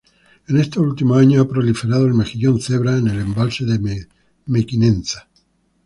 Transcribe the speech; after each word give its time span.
En 0.47 0.57
estos 0.57 0.81
últimos 0.81 1.19
años 1.19 1.45
ha 1.45 1.47
proliferado 1.47 2.07
el 2.07 2.15
mejillón 2.15 2.59
cebra 2.59 2.97
en 2.97 3.07
el 3.07 3.19
embalse 3.19 3.65
de 3.65 4.01
Mequinenza. 4.47 5.29